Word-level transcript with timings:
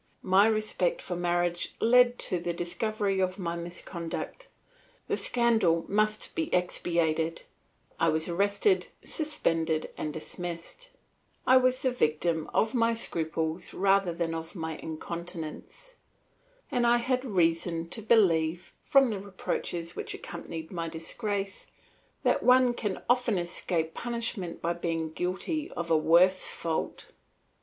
My 0.23 0.47
respect 0.47 0.99
for 0.99 1.15
marriage 1.15 1.75
led 1.79 2.17
to 2.25 2.39
the 2.39 2.53
discovery 2.53 3.19
of 3.19 3.37
my 3.37 3.55
misconduct. 3.55 4.47
The 5.07 5.15
scandal 5.15 5.85
must 5.87 6.33
be 6.33 6.51
expiated; 6.51 7.43
I 7.99 8.09
was 8.09 8.27
arrested, 8.27 8.87
suspended, 9.03 9.91
and 9.99 10.11
dismissed; 10.11 10.89
I 11.45 11.57
was 11.57 11.83
the 11.83 11.91
victim 11.91 12.49
of 12.51 12.73
my 12.73 12.95
scruples 12.95 13.75
rather 13.75 14.11
than 14.11 14.33
of 14.33 14.55
my 14.55 14.77
incontinence, 14.77 15.93
and 16.71 16.87
I 16.87 16.97
had 16.97 17.23
reason 17.23 17.87
to 17.89 18.01
believe, 18.01 18.73
from 18.81 19.11
the 19.11 19.19
reproaches 19.19 19.95
which 19.95 20.15
accompanied 20.15 20.71
my 20.71 20.89
disgrace, 20.89 21.67
that 22.23 22.41
one 22.41 22.73
can 22.73 23.03
often 23.07 23.37
escape 23.37 23.93
punishment 23.93 24.63
by 24.63 24.73
being 24.73 25.11
guilty 25.11 25.69
of 25.73 25.91
a 25.91 25.95
worse 25.97 26.47
fault. 26.47 27.05